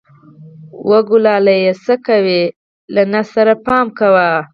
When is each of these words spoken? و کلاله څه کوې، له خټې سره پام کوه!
و 0.89 0.91
کلاله 1.09 1.55
څه 1.83 1.95
کوې، 2.05 2.41
له 2.93 3.01
خټې 3.11 3.21
سره 3.33 3.53
پام 3.65 3.85
کوه! 3.99 4.29